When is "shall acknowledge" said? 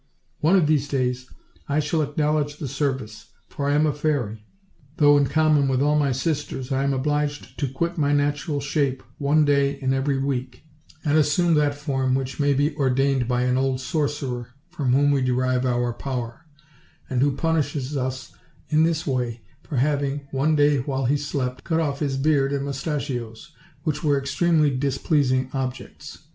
1.79-2.55